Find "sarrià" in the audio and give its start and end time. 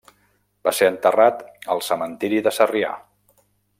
2.59-2.95